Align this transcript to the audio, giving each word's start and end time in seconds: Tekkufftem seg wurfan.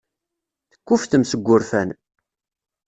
Tekkufftem 0.71 1.23
seg 1.25 1.41
wurfan. 1.45 1.89